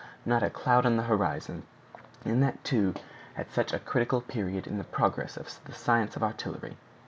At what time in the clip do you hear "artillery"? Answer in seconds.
6.23-6.75